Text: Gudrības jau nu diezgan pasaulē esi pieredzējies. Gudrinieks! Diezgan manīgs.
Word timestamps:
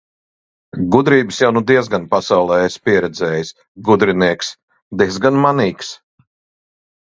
Gudrības 0.93 1.41
jau 1.43 1.51
nu 1.57 1.61
diezgan 1.71 2.07
pasaulē 2.13 2.57
esi 2.69 2.81
pieredzējies. 2.87 3.53
Gudrinieks! 3.91 4.51
Diezgan 5.03 5.39
manīgs. 5.45 5.93